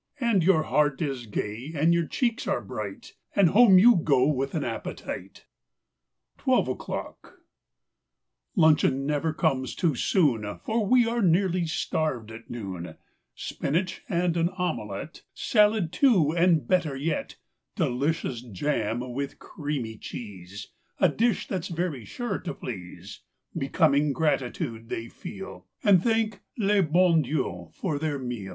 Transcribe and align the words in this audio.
And 0.19 0.43
your 0.43 0.63
heart 0.63 0.99
is 0.99 1.27
gay 1.27 1.73
and 1.75 1.93
your 1.93 2.07
cheeks 2.07 2.47
are 2.47 2.59
bright— 2.59 3.13
And 3.35 3.49
home 3.49 3.77
you 3.77 3.95
go 3.97 4.25
with 4.33 4.55
an 4.55 4.63
appetite! 4.63 5.45
21 6.39 6.47
ELEVEN 6.57 6.71
O'CLOCK 6.71 7.21
23 7.21 7.37
TWELVE 7.37 7.37
O'CLOCK 7.37 7.39
1 8.55 8.71
UNCHEON 8.71 9.05
never 9.05 9.31
comes 9.31 9.75
too 9.75 9.93
soon, 9.93 10.41
J 10.41 10.47
Eor 10.65 10.89
we 10.89 11.05
are 11.05 11.21
nearly 11.21 11.67
starved 11.67 12.31
at 12.31 12.49
noon! 12.49 12.97
Spinach 13.35 14.01
and 14.09 14.35
an 14.37 14.49
omelette, 14.49 15.21
Salad, 15.35 15.91
too, 15.93 16.31
and 16.31 16.67
better 16.67 16.95
yet 16.95 17.35
Delicious 17.75 18.41
jam 18.41 19.13
with 19.13 19.37
creamy 19.37 19.99
cheese— 19.99 20.69
A 20.99 21.09
dish 21.09 21.47
that's 21.47 21.67
very 21.67 22.05
sure 22.05 22.39
to 22.39 22.55
please! 22.55 23.19
Becoming 23.55 24.13
gratitude 24.13 24.89
they 24.89 25.09
feel. 25.09 25.67
And 25.83 26.01
thank 26.03 26.39
le 26.57 26.81
bon 26.81 27.21
Dieii 27.23 27.71
for 27.75 27.99
their 27.99 28.17
meal. 28.17 28.49